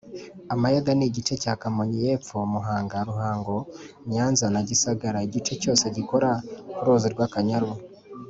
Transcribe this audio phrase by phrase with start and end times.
[0.53, 3.55] Amayaga Ni igice cya Kamonyi y’epfo, Muhanga, Ruhango,
[4.11, 6.29] Nyanza na Gisagara( ni igice cyose gikora
[6.75, 7.71] ku ruzi rwa Kanyaru